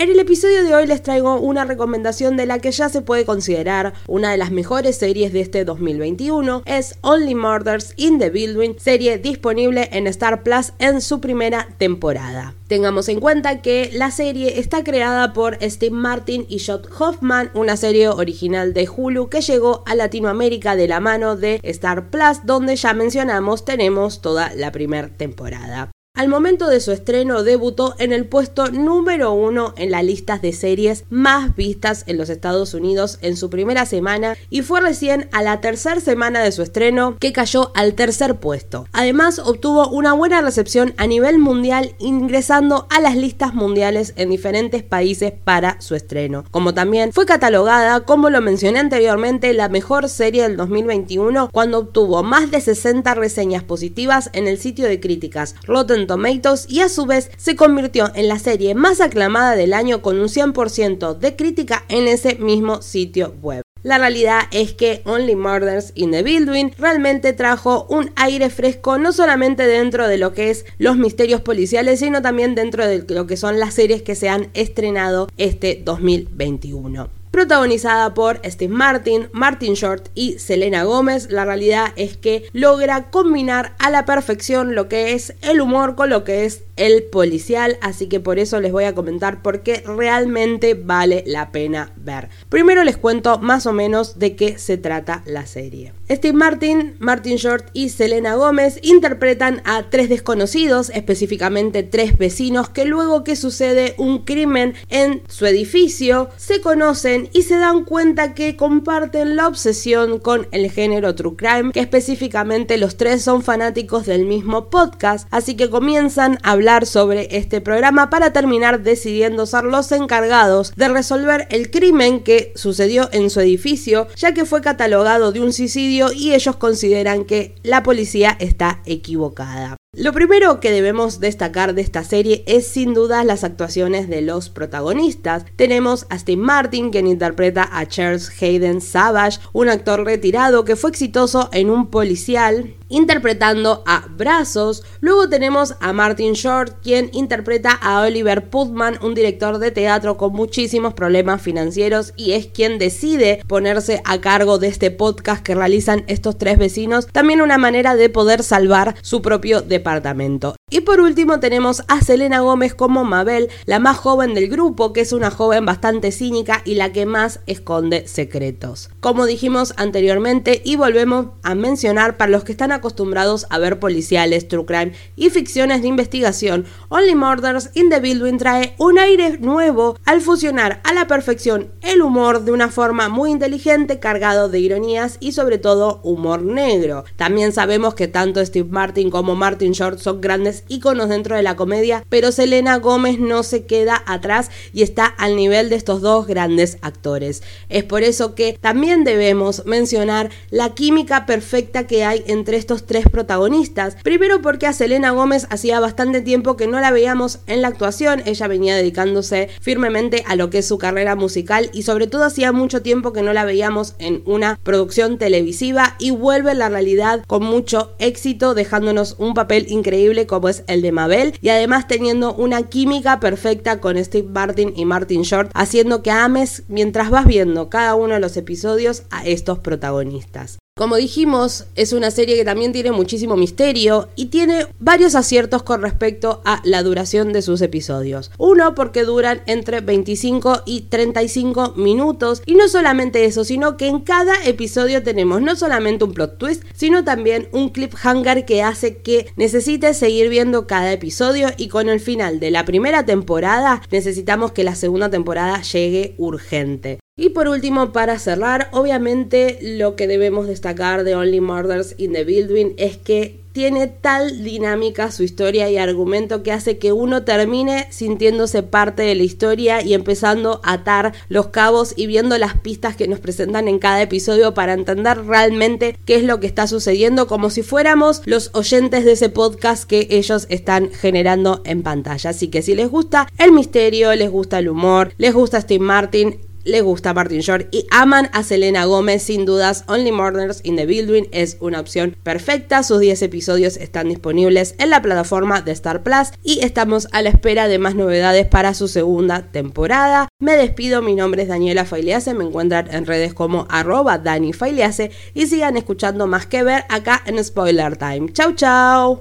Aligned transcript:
En 0.00 0.08
el 0.08 0.18
episodio 0.18 0.64
de 0.64 0.74
hoy 0.74 0.86
les 0.86 1.02
traigo 1.02 1.38
una 1.38 1.66
recomendación 1.66 2.38
de 2.38 2.46
la 2.46 2.58
que 2.58 2.72
ya 2.72 2.88
se 2.88 3.02
puede 3.02 3.26
considerar 3.26 3.92
una 4.06 4.30
de 4.30 4.38
las 4.38 4.50
mejores 4.50 4.96
series 4.96 5.30
de 5.30 5.42
este 5.42 5.66
2021. 5.66 6.62
Es 6.64 6.96
Only 7.02 7.34
Murders 7.34 7.92
in 7.96 8.18
the 8.18 8.30
Building, 8.30 8.78
serie 8.78 9.18
disponible 9.18 9.90
en 9.92 10.06
Star 10.06 10.42
Plus 10.42 10.72
en 10.78 11.02
su 11.02 11.20
primera 11.20 11.68
temporada. 11.76 12.54
Tengamos 12.66 13.10
en 13.10 13.20
cuenta 13.20 13.60
que 13.60 13.90
la 13.92 14.10
serie 14.10 14.58
está 14.58 14.82
creada 14.84 15.34
por 15.34 15.58
Steve 15.60 15.94
Martin 15.94 16.46
y 16.48 16.64
Jod 16.64 16.86
Hoffman, 16.98 17.50
una 17.52 17.76
serie 17.76 18.08
original 18.08 18.72
de 18.72 18.88
Hulu 18.88 19.28
que 19.28 19.42
llegó 19.42 19.82
a 19.84 19.94
Latinoamérica 19.94 20.76
de 20.76 20.88
la 20.88 21.00
mano 21.00 21.36
de 21.36 21.60
Star 21.62 22.08
Plus, 22.08 22.46
donde 22.46 22.74
ya 22.76 22.94
mencionamos 22.94 23.66
tenemos 23.66 24.22
toda 24.22 24.54
la 24.54 24.72
primera 24.72 25.08
temporada. 25.08 25.90
Al 26.20 26.28
momento 26.28 26.68
de 26.68 26.80
su 26.80 26.92
estreno 26.92 27.44
debutó 27.44 27.94
en 27.98 28.12
el 28.12 28.26
puesto 28.26 28.70
número 28.70 29.32
uno 29.32 29.72
en 29.78 29.92
las 29.92 30.04
listas 30.04 30.42
de 30.42 30.52
series 30.52 31.04
más 31.08 31.56
vistas 31.56 32.04
en 32.08 32.18
los 32.18 32.28
Estados 32.28 32.74
Unidos 32.74 33.18
en 33.22 33.36
su 33.36 33.48
primera 33.48 33.86
semana 33.86 34.36
y 34.50 34.60
fue 34.60 34.80
recién 34.80 35.30
a 35.32 35.42
la 35.42 35.62
tercera 35.62 36.00
semana 36.00 36.42
de 36.42 36.52
su 36.52 36.62
estreno 36.62 37.16
que 37.18 37.32
cayó 37.32 37.70
al 37.74 37.94
tercer 37.94 38.36
puesto. 38.36 38.86
Además 38.92 39.38
obtuvo 39.38 39.88
una 39.88 40.12
buena 40.12 40.42
recepción 40.42 40.94
a 40.98 41.06
nivel 41.06 41.38
mundial 41.38 41.94
ingresando 42.00 42.86
a 42.90 43.00
las 43.00 43.16
listas 43.16 43.54
mundiales 43.54 44.12
en 44.16 44.28
diferentes 44.30 44.82
países 44.82 45.32
para 45.32 45.80
su 45.80 45.94
estreno. 45.94 46.44
Como 46.50 46.74
también 46.74 47.12
fue 47.12 47.24
catalogada, 47.24 48.00
como 48.00 48.28
lo 48.30 48.42
mencioné 48.42 48.80
anteriormente, 48.80 49.54
la 49.54 49.70
mejor 49.70 50.08
serie 50.08 50.42
del 50.42 50.56
2021 50.56 51.50
cuando 51.50 51.78
obtuvo 51.78 52.22
más 52.24 52.50
de 52.50 52.60
60 52.60 53.14
reseñas 53.14 53.62
positivas 53.62 54.28
en 54.34 54.48
el 54.48 54.58
sitio 54.58 54.86
de 54.86 55.00
críticas 55.00 55.54
Rotten 55.64 55.99
Tomatoes 56.06 56.66
y 56.68 56.80
a 56.80 56.88
su 56.88 57.06
vez 57.06 57.30
se 57.36 57.56
convirtió 57.56 58.10
en 58.14 58.28
la 58.28 58.38
serie 58.38 58.74
más 58.74 59.00
aclamada 59.00 59.56
del 59.56 59.72
año 59.72 60.02
con 60.02 60.18
un 60.18 60.28
100% 60.28 61.18
de 61.18 61.36
crítica 61.36 61.84
en 61.88 62.08
ese 62.08 62.36
mismo 62.36 62.82
sitio 62.82 63.34
web. 63.42 63.62
La 63.82 63.96
realidad 63.96 64.42
es 64.50 64.74
que 64.74 65.00
Only 65.06 65.36
Murders 65.36 65.92
in 65.94 66.10
the 66.10 66.22
Building 66.22 66.72
realmente 66.76 67.32
trajo 67.32 67.86
un 67.88 68.10
aire 68.16 68.50
fresco 68.50 68.98
no 68.98 69.12
solamente 69.12 69.66
dentro 69.66 70.06
de 70.06 70.18
lo 70.18 70.34
que 70.34 70.50
es 70.50 70.66
los 70.76 70.98
misterios 70.98 71.40
policiales, 71.40 72.00
sino 72.00 72.20
también 72.20 72.54
dentro 72.54 72.86
de 72.86 73.04
lo 73.08 73.26
que 73.26 73.38
son 73.38 73.58
las 73.58 73.74
series 73.74 74.02
que 74.02 74.14
se 74.14 74.28
han 74.28 74.50
estrenado 74.52 75.28
este 75.38 75.80
2021 75.82 77.19
protagonizada 77.30 78.14
por 78.14 78.40
Steve 78.44 78.72
Martin, 78.72 79.28
Martin 79.32 79.74
Short 79.74 80.08
y 80.14 80.38
Selena 80.38 80.84
Gómez. 80.84 81.30
La 81.30 81.44
realidad 81.44 81.92
es 81.96 82.16
que 82.16 82.48
logra 82.52 83.10
combinar 83.10 83.74
a 83.78 83.90
la 83.90 84.04
perfección 84.04 84.74
lo 84.74 84.88
que 84.88 85.12
es 85.14 85.34
el 85.42 85.60
humor 85.60 85.94
con 85.94 86.10
lo 86.10 86.24
que 86.24 86.44
es 86.44 86.62
el 86.80 87.02
policial, 87.02 87.76
así 87.82 88.06
que 88.06 88.20
por 88.20 88.38
eso 88.38 88.58
les 88.58 88.72
voy 88.72 88.84
a 88.84 88.94
comentar 88.94 89.42
por 89.42 89.62
qué 89.62 89.84
realmente 89.86 90.72
vale 90.72 91.22
la 91.26 91.52
pena 91.52 91.92
ver. 91.96 92.30
Primero 92.48 92.84
les 92.84 92.96
cuento 92.96 93.38
más 93.38 93.66
o 93.66 93.74
menos 93.74 94.18
de 94.18 94.34
qué 94.34 94.56
se 94.56 94.78
trata 94.78 95.22
la 95.26 95.44
serie. 95.44 95.92
Steve 96.10 96.32
Martin, 96.32 96.96
Martin 96.98 97.36
Short 97.36 97.68
y 97.74 97.90
Selena 97.90 98.34
Gómez 98.34 98.80
interpretan 98.82 99.60
a 99.66 99.90
tres 99.90 100.08
desconocidos, 100.08 100.90
específicamente 100.94 101.82
tres 101.82 102.16
vecinos, 102.16 102.70
que 102.70 102.86
luego 102.86 103.24
que 103.24 103.36
sucede 103.36 103.94
un 103.98 104.24
crimen 104.24 104.72
en 104.88 105.22
su 105.28 105.44
edificio, 105.44 106.30
se 106.38 106.62
conocen 106.62 107.28
y 107.34 107.42
se 107.42 107.58
dan 107.58 107.84
cuenta 107.84 108.32
que 108.32 108.56
comparten 108.56 109.36
la 109.36 109.48
obsesión 109.48 110.18
con 110.18 110.48
el 110.50 110.70
género 110.70 111.14
True 111.14 111.36
Crime, 111.36 111.72
que 111.72 111.80
específicamente 111.80 112.78
los 112.78 112.96
tres 112.96 113.22
son 113.22 113.42
fanáticos 113.42 114.06
del 114.06 114.24
mismo 114.24 114.70
podcast, 114.70 115.28
así 115.30 115.56
que 115.56 115.68
comienzan 115.68 116.38
a 116.42 116.52
hablar 116.52 116.69
sobre 116.86 117.36
este 117.36 117.60
programa 117.60 118.10
para 118.10 118.32
terminar 118.32 118.82
decidiendo 118.82 119.44
ser 119.44 119.64
los 119.64 119.90
encargados 119.92 120.72
de 120.76 120.88
resolver 120.88 121.48
el 121.50 121.70
crimen 121.70 122.20
que 122.20 122.52
sucedió 122.54 123.08
en 123.12 123.28
su 123.28 123.40
edificio, 123.40 124.06
ya 124.16 124.32
que 124.32 124.44
fue 124.44 124.60
catalogado 124.60 125.32
de 125.32 125.40
un 125.40 125.52
suicidio 125.52 126.12
y 126.12 126.32
ellos 126.32 126.56
consideran 126.56 127.24
que 127.24 127.56
la 127.62 127.82
policía 127.82 128.36
está 128.38 128.82
equivocada. 128.86 129.76
Lo 129.92 130.12
primero 130.12 130.60
que 130.60 130.70
debemos 130.70 131.18
destacar 131.18 131.74
de 131.74 131.82
esta 131.82 132.04
serie 132.04 132.44
es 132.46 132.64
sin 132.68 132.94
duda 132.94 133.24
las 133.24 133.42
actuaciones 133.42 134.08
de 134.08 134.22
los 134.22 134.48
protagonistas. 134.48 135.44
Tenemos 135.56 136.06
a 136.10 136.18
Steve 136.18 136.40
Martin, 136.40 136.90
quien 136.90 137.08
interpreta 137.08 137.68
a 137.72 137.86
Charles 137.86 138.30
Hayden 138.40 138.80
Savage, 138.80 139.40
un 139.52 139.68
actor 139.68 140.04
retirado 140.04 140.64
que 140.64 140.76
fue 140.76 140.90
exitoso 140.90 141.50
en 141.52 141.70
un 141.70 141.88
policial 141.90 142.76
interpretando 142.90 143.82
a 143.86 144.04
Brazos. 144.10 144.84
Luego 145.00 145.28
tenemos 145.30 145.74
a 145.80 145.94
Martin 145.94 146.34
Short, 146.34 146.82
quien 146.82 147.08
interpreta 147.14 147.72
a 147.72 148.02
Oliver 148.02 148.50
Putman, 148.50 148.98
un 149.02 149.14
director 149.14 149.58
de 149.58 149.70
teatro 149.70 150.18
con 150.18 150.34
muchísimos 150.34 150.92
problemas 150.92 151.40
financieros 151.40 152.12
y 152.16 152.32
es 152.32 152.46
quien 152.46 152.78
decide 152.78 153.42
ponerse 153.46 154.02
a 154.04 154.20
cargo 154.20 154.58
de 154.58 154.68
este 154.68 154.90
podcast 154.90 155.42
que 155.42 155.54
realizan 155.54 156.04
estos 156.06 156.36
tres 156.36 156.58
vecinos. 156.58 157.06
También 157.06 157.40
una 157.40 157.56
manera 157.56 157.96
de 157.96 158.10
poder 158.10 158.42
salvar 158.42 158.94
su 159.00 159.22
propio 159.22 159.62
departamento. 159.62 160.56
Y 160.72 160.82
por 160.82 161.00
último 161.00 161.40
tenemos 161.40 161.82
a 161.88 162.00
Selena 162.00 162.38
Gómez 162.38 162.74
como 162.74 163.04
Mabel, 163.04 163.48
la 163.66 163.80
más 163.80 163.96
joven 163.96 164.34
del 164.34 164.48
grupo, 164.48 164.92
que 164.92 165.00
es 165.00 165.12
una 165.12 165.32
joven 165.32 165.66
bastante 165.66 166.12
cínica 166.12 166.62
y 166.64 166.76
la 166.76 166.92
que 166.92 167.06
más 167.06 167.40
esconde 167.46 168.06
secretos. 168.06 168.88
Como 169.00 169.26
dijimos 169.26 169.74
anteriormente 169.76 170.62
y 170.64 170.76
volvemos 170.76 171.26
a 171.42 171.56
mencionar 171.56 172.16
para 172.16 172.30
los 172.30 172.44
que 172.44 172.52
están 172.52 172.70
acostumbrados 172.70 173.46
a 173.50 173.58
ver 173.58 173.80
policiales, 173.80 174.46
true 174.46 174.64
crime 174.64 174.92
y 175.16 175.30
ficciones 175.30 175.82
de 175.82 175.88
investigación, 175.88 176.66
Only 176.88 177.16
Murders 177.16 177.70
in 177.74 177.90
the 177.90 177.98
Building 177.98 178.38
trae 178.38 178.76
un 178.78 179.00
aire 179.00 179.38
nuevo 179.38 179.98
al 180.04 180.20
fusionar 180.20 180.80
a 180.84 180.94
la 180.94 181.08
perfección 181.08 181.72
el 181.80 182.00
humor 182.00 182.44
de 182.44 182.52
una 182.52 182.68
forma 182.68 183.08
muy 183.08 183.32
inteligente, 183.32 183.98
cargado 183.98 184.48
de 184.48 184.60
ironías 184.60 185.16
y 185.18 185.32
sobre 185.32 185.58
todo 185.58 186.00
humor 186.04 186.42
negro. 186.42 187.04
También 187.16 187.52
sabemos 187.52 187.94
que 187.94 188.06
tanto 188.06 188.44
Steve 188.46 188.68
Martin 188.70 189.10
como 189.10 189.34
Martin 189.34 189.72
Short 189.72 189.98
son 189.98 190.20
grandes 190.20 190.59
íconos 190.68 191.08
dentro 191.08 191.36
de 191.36 191.42
la 191.42 191.56
comedia, 191.56 192.04
pero 192.08 192.32
Selena 192.32 192.76
Gómez 192.76 193.18
no 193.18 193.42
se 193.42 193.64
queda 193.64 194.02
atrás 194.06 194.50
y 194.72 194.82
está 194.82 195.06
al 195.06 195.36
nivel 195.36 195.70
de 195.70 195.76
estos 195.76 196.00
dos 196.00 196.26
grandes 196.26 196.78
actores. 196.82 197.42
Es 197.68 197.84
por 197.84 198.02
eso 198.02 198.34
que 198.34 198.58
también 198.60 199.04
debemos 199.04 199.64
mencionar 199.66 200.30
la 200.50 200.74
química 200.74 201.26
perfecta 201.26 201.86
que 201.86 202.04
hay 202.04 202.22
entre 202.26 202.56
estos 202.56 202.86
tres 202.86 203.04
protagonistas. 203.10 203.96
Primero 204.02 204.42
porque 204.42 204.66
a 204.66 204.72
Selena 204.72 205.10
Gómez 205.10 205.46
hacía 205.50 205.80
bastante 205.80 206.20
tiempo 206.20 206.56
que 206.56 206.66
no 206.66 206.80
la 206.80 206.90
veíamos 206.90 207.40
en 207.46 207.62
la 207.62 207.68
actuación, 207.68 208.22
ella 208.26 208.48
venía 208.48 208.76
dedicándose 208.76 209.48
firmemente 209.60 210.24
a 210.26 210.36
lo 210.36 210.50
que 210.50 210.58
es 210.58 210.68
su 210.68 210.78
carrera 210.78 211.16
musical 211.16 211.70
y 211.72 211.82
sobre 211.82 212.06
todo 212.06 212.24
hacía 212.24 212.52
mucho 212.52 212.82
tiempo 212.82 213.12
que 213.12 213.22
no 213.22 213.32
la 213.32 213.44
veíamos 213.44 213.94
en 213.98 214.22
una 214.26 214.58
producción 214.62 215.18
televisiva 215.18 215.96
y 215.98 216.10
vuelve 216.10 216.52
a 216.52 216.54
la 216.54 216.68
realidad 216.68 217.24
con 217.26 217.42
mucho 217.44 217.92
éxito 217.98 218.54
dejándonos 218.54 219.16
un 219.18 219.34
papel 219.34 219.66
increíble 219.68 220.26
como 220.26 220.48
es 220.50 220.62
el 220.66 220.82
de 220.82 220.92
Mabel 220.92 221.34
y 221.40 221.48
además 221.48 221.88
teniendo 221.88 222.34
una 222.34 222.64
química 222.64 223.18
perfecta 223.20 223.80
con 223.80 223.96
Steve 224.04 224.28
Martin 224.28 224.74
y 224.76 224.84
Martin 224.84 225.22
Short 225.22 225.50
haciendo 225.54 226.02
que 226.02 226.10
ames 226.10 226.64
mientras 226.68 227.08
vas 227.08 227.26
viendo 227.26 227.70
cada 227.70 227.94
uno 227.94 228.14
de 228.14 228.20
los 228.20 228.36
episodios 228.36 229.04
a 229.10 229.24
estos 229.26 229.58
protagonistas. 229.60 230.59
Como 230.80 230.96
dijimos, 230.96 231.66
es 231.74 231.92
una 231.92 232.10
serie 232.10 232.36
que 232.36 232.44
también 232.46 232.72
tiene 232.72 232.90
muchísimo 232.90 233.36
misterio 233.36 234.08
y 234.16 234.28
tiene 234.28 234.66
varios 234.78 235.14
aciertos 235.14 235.62
con 235.62 235.82
respecto 235.82 236.40
a 236.46 236.62
la 236.64 236.82
duración 236.82 237.34
de 237.34 237.42
sus 237.42 237.60
episodios. 237.60 238.30
Uno, 238.38 238.74
porque 238.74 239.04
duran 239.04 239.42
entre 239.44 239.82
25 239.82 240.62
y 240.64 240.80
35 240.88 241.74
minutos. 241.76 242.42
Y 242.46 242.54
no 242.54 242.66
solamente 242.66 243.26
eso, 243.26 243.44
sino 243.44 243.76
que 243.76 243.88
en 243.88 244.00
cada 244.00 244.42
episodio 244.46 245.02
tenemos 245.02 245.42
no 245.42 245.54
solamente 245.54 246.04
un 246.04 246.14
plot 246.14 246.38
twist, 246.38 246.62
sino 246.72 247.04
también 247.04 247.50
un 247.52 247.68
cliffhanger 247.68 248.46
que 248.46 248.62
hace 248.62 249.02
que 249.02 249.30
necesites 249.36 249.98
seguir 249.98 250.30
viendo 250.30 250.66
cada 250.66 250.90
episodio 250.94 251.48
y 251.58 251.68
con 251.68 251.90
el 251.90 252.00
final 252.00 252.40
de 252.40 252.52
la 252.52 252.64
primera 252.64 253.04
temporada 253.04 253.82
necesitamos 253.90 254.52
que 254.52 254.64
la 254.64 254.74
segunda 254.74 255.10
temporada 255.10 255.60
llegue 255.60 256.14
urgente. 256.16 256.99
Y 257.20 257.28
por 257.28 257.48
último, 257.48 257.92
para 257.92 258.18
cerrar, 258.18 258.68
obviamente 258.72 259.58
lo 259.60 259.94
que 259.94 260.06
debemos 260.06 260.46
destacar 260.46 261.04
de 261.04 261.14
Only 261.14 261.42
Murders 261.42 261.94
in 261.98 262.14
the 262.14 262.24
Building 262.24 262.72
es 262.78 262.96
que 262.96 263.38
tiene 263.52 263.88
tal 263.88 264.42
dinámica 264.42 265.10
su 265.10 265.22
historia 265.22 265.68
y 265.68 265.76
argumento 265.76 266.42
que 266.42 266.50
hace 266.50 266.78
que 266.78 266.92
uno 266.92 267.24
termine 267.24 267.88
sintiéndose 267.90 268.62
parte 268.62 269.02
de 269.02 269.14
la 269.14 269.22
historia 269.22 269.82
y 269.82 269.92
empezando 269.92 270.62
a 270.64 270.72
atar 270.72 271.12
los 271.28 271.48
cabos 271.48 271.92
y 271.94 272.06
viendo 272.06 272.38
las 272.38 272.58
pistas 272.58 272.96
que 272.96 273.06
nos 273.06 273.20
presentan 273.20 273.68
en 273.68 273.78
cada 273.80 274.00
episodio 274.00 274.54
para 274.54 274.72
entender 274.72 275.26
realmente 275.26 275.98
qué 276.06 276.14
es 276.14 276.24
lo 276.24 276.40
que 276.40 276.46
está 276.46 276.66
sucediendo 276.68 277.26
como 277.26 277.50
si 277.50 277.62
fuéramos 277.62 278.22
los 278.24 278.48
oyentes 278.54 279.04
de 279.04 279.12
ese 279.12 279.28
podcast 279.28 279.84
que 279.84 280.06
ellos 280.08 280.46
están 280.48 280.90
generando 280.90 281.60
en 281.66 281.82
pantalla. 281.82 282.30
Así 282.30 282.48
que 282.48 282.62
si 282.62 282.74
les 282.74 282.88
gusta 282.88 283.28
el 283.36 283.52
misterio, 283.52 284.14
les 284.14 284.30
gusta 284.30 284.58
el 284.58 284.70
humor, 284.70 285.12
les 285.18 285.34
gusta 285.34 285.60
Steve 285.60 285.84
Martin, 285.84 286.38
le 286.64 286.80
gusta 286.80 287.14
Martin 287.14 287.40
Short 287.40 287.68
y 287.70 287.86
aman 287.90 288.30
a 288.32 288.42
Selena 288.42 288.84
Gómez, 288.84 289.22
sin 289.22 289.44
dudas, 289.44 289.84
Only 289.86 290.12
Murders 290.12 290.60
in 290.64 290.76
the 290.76 290.86
Building 290.86 291.24
es 291.32 291.56
una 291.60 291.80
opción 291.80 292.16
perfecta. 292.22 292.82
Sus 292.82 293.00
10 293.00 293.22
episodios 293.22 293.76
están 293.76 294.08
disponibles 294.08 294.74
en 294.78 294.90
la 294.90 295.02
plataforma 295.02 295.60
de 295.60 295.72
Star 295.72 296.02
Plus 296.02 296.32
y 296.42 296.64
estamos 296.64 297.08
a 297.12 297.22
la 297.22 297.30
espera 297.30 297.68
de 297.68 297.78
más 297.78 297.94
novedades 297.94 298.46
para 298.46 298.74
su 298.74 298.88
segunda 298.88 299.42
temporada. 299.42 300.28
Me 300.40 300.56
despido, 300.56 301.02
mi 301.02 301.14
nombre 301.14 301.42
es 301.42 301.48
Daniela 301.48 301.84
Failease, 301.84 302.34
me 302.34 302.44
encuentran 302.44 302.92
en 302.92 303.06
redes 303.06 303.34
como 303.34 303.66
arroba 303.70 304.18
Dani 304.18 304.52
Failease 304.52 305.10
y 305.34 305.46
sigan 305.46 305.76
escuchando 305.76 306.26
más 306.26 306.46
que 306.46 306.62
ver 306.62 306.84
acá 306.88 307.22
en 307.26 307.42
Spoiler 307.42 307.96
Time. 307.96 308.32
Chau 308.32 308.54
chau. 308.54 309.20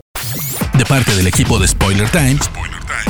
De 0.78 0.86
parte 0.86 1.14
del 1.16 1.28
equipo 1.28 1.60
de 1.60 1.68
Spoiler 1.68 2.10
Time, 2.10 2.38